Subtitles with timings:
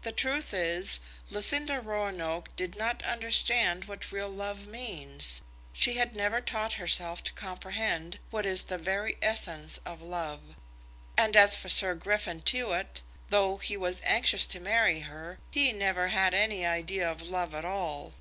[0.00, 0.98] "The truth is,
[1.28, 5.42] Lucinda Roanoke did not understand what real love means.
[5.74, 10.40] She had never taught herself to comprehend what is the very essence of love;
[11.18, 16.08] and as for Sir Griffin Tewett, though he was anxious to marry her, he never
[16.08, 18.14] had any idea of love at all.